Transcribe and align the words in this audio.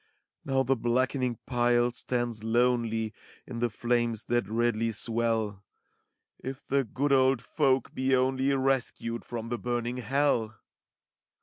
Now 0.43 0.63
the 0.63 0.75
blackening 0.75 1.37
pile 1.45 1.91
stands 1.91 2.43
lonely 2.43 3.13
In 3.45 3.59
the 3.59 3.69
flames 3.69 4.23
that 4.29 4.49
redly 4.49 4.91
swell: 4.93 5.63
If 6.39 6.65
the 6.65 6.83
good 6.83 7.11
old 7.11 7.39
folk 7.39 7.93
be 7.93 8.15
only 8.15 8.51
Rescued 8.55 9.23
from 9.23 9.49
the 9.49 9.59
burning 9.59 9.97
hell! 9.97 10.55